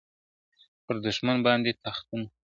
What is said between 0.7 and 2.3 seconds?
پر دښمن باندي تاختونه..